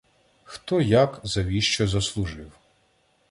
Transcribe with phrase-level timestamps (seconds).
[0.43, 2.51] Хто, як, за віщо заслужив.